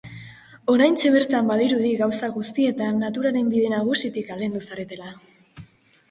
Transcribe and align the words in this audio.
Oraintxe 0.75 1.09
bertan 1.15 1.49
badirudi 1.51 1.91
gauza 1.99 2.29
guztietan 2.37 2.97
naturaren 3.05 3.51
bide 3.57 3.69
nagusitik 3.75 4.31
aldendu 4.37 4.63
zaretela. 4.71 5.11